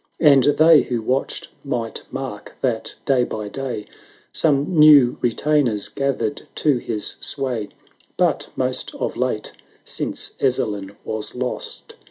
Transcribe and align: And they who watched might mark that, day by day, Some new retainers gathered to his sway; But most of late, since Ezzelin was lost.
And 0.19 0.41
they 0.45 0.81
who 0.81 0.99
watched 0.99 1.49
might 1.63 2.01
mark 2.09 2.55
that, 2.61 2.95
day 3.05 3.23
by 3.23 3.49
day, 3.49 3.85
Some 4.31 4.63
new 4.79 5.19
retainers 5.21 5.89
gathered 5.89 6.41
to 6.55 6.77
his 6.77 7.17
sway; 7.19 7.69
But 8.17 8.49
most 8.55 8.95
of 8.95 9.15
late, 9.15 9.51
since 9.85 10.31
Ezzelin 10.39 10.95
was 11.05 11.35
lost. 11.35 11.93